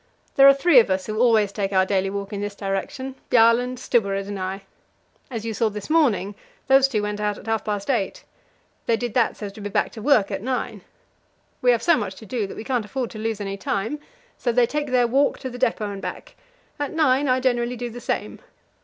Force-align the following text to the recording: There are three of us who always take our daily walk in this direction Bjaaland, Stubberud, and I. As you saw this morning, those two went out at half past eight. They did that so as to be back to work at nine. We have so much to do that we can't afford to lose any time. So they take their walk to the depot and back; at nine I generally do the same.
There 0.33 0.47
are 0.47 0.53
three 0.55 0.79
of 0.79 0.89
us 0.89 1.05
who 1.05 1.19
always 1.19 1.51
take 1.51 1.71
our 1.71 1.85
daily 1.85 2.09
walk 2.09 2.33
in 2.33 2.41
this 2.41 2.55
direction 2.55 3.13
Bjaaland, 3.29 3.77
Stubberud, 3.77 4.27
and 4.27 4.39
I. 4.39 4.63
As 5.29 5.45
you 5.45 5.53
saw 5.53 5.69
this 5.69 5.91
morning, 5.91 6.33
those 6.65 6.87
two 6.87 7.03
went 7.03 7.19
out 7.19 7.37
at 7.37 7.45
half 7.45 7.63
past 7.63 7.87
eight. 7.87 8.23
They 8.87 8.97
did 8.97 9.13
that 9.13 9.37
so 9.37 9.45
as 9.45 9.51
to 9.51 9.61
be 9.61 9.69
back 9.69 9.91
to 9.91 10.01
work 10.01 10.31
at 10.31 10.41
nine. 10.41 10.81
We 11.61 11.69
have 11.69 11.83
so 11.83 11.97
much 11.97 12.15
to 12.15 12.25
do 12.25 12.47
that 12.47 12.57
we 12.57 12.63
can't 12.63 12.83
afford 12.85 13.11
to 13.11 13.19
lose 13.19 13.39
any 13.39 13.57
time. 13.57 13.99
So 14.39 14.51
they 14.51 14.65
take 14.65 14.87
their 14.87 15.05
walk 15.05 15.37
to 15.37 15.51
the 15.51 15.59
depot 15.59 15.91
and 15.91 16.01
back; 16.01 16.33
at 16.79 16.91
nine 16.91 17.27
I 17.27 17.39
generally 17.39 17.75
do 17.75 17.91
the 17.91 18.01
same. 18.01 18.39